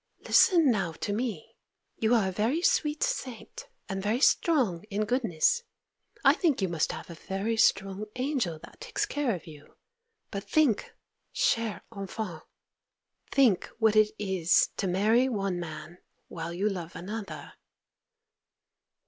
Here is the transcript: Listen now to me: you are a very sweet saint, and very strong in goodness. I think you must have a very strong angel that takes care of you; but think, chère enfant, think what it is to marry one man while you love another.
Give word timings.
Listen 0.25 0.71
now 0.71 0.93
to 0.93 1.13
me: 1.13 1.55
you 1.99 2.15
are 2.15 2.29
a 2.29 2.31
very 2.31 2.63
sweet 2.63 3.03
saint, 3.03 3.67
and 3.87 4.01
very 4.01 4.19
strong 4.19 4.83
in 4.85 5.05
goodness. 5.05 5.61
I 6.25 6.33
think 6.33 6.59
you 6.59 6.67
must 6.67 6.91
have 6.91 7.11
a 7.11 7.25
very 7.29 7.55
strong 7.55 8.05
angel 8.15 8.57
that 8.63 8.81
takes 8.81 9.05
care 9.05 9.35
of 9.35 9.45
you; 9.45 9.75
but 10.31 10.43
think, 10.43 10.95
chère 11.35 11.81
enfant, 11.95 12.41
think 13.31 13.69
what 13.77 13.95
it 13.95 14.09
is 14.17 14.69
to 14.77 14.87
marry 14.87 15.29
one 15.29 15.59
man 15.59 15.99
while 16.29 16.51
you 16.51 16.67
love 16.67 16.95
another. 16.95 17.53